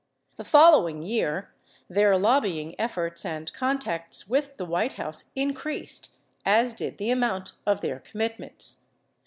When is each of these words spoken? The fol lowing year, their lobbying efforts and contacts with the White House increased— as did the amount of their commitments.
The 0.37 0.43
fol 0.43 0.71
lowing 0.71 1.03
year, 1.03 1.53
their 1.87 2.17
lobbying 2.17 2.73
efforts 2.79 3.23
and 3.23 3.53
contacts 3.53 4.27
with 4.27 4.57
the 4.57 4.65
White 4.65 4.93
House 4.93 5.25
increased— 5.35 6.13
as 6.43 6.73
did 6.73 6.97
the 6.97 7.11
amount 7.11 7.51
of 7.67 7.81
their 7.81 7.99
commitments. 7.99 8.77